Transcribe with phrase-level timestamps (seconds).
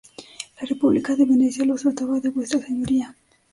[0.59, 3.15] La república de Venecia, los trataba de vuestra señoría.